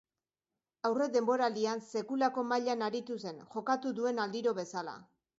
Aurredenboraldian 0.87 1.83
sekulako 1.91 2.43
mailan 2.51 2.85
aritu 2.85 3.17
zen, 3.27 3.43
jokatu 3.57 3.91
duen 3.99 4.23
aldiro 4.25 4.55
bezala. 4.61 4.97